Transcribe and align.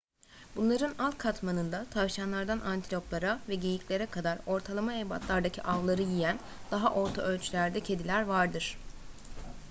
bunların 0.55 0.93
alt 0.99 1.17
katmanında 1.17 1.85
tavşanlardan 1.91 2.59
antiloplara 2.59 3.39
ve 3.49 3.55
geyiklere 3.55 4.05
kadar 4.05 4.39
ortalama 4.47 4.93
ebatlardaki 4.97 5.61
avları 5.63 6.01
yiyen 6.01 6.39
daha 6.71 6.93
orta 6.93 7.21
ölçülerde 7.21 7.79
kediler 7.79 8.23
vardır 8.25 8.77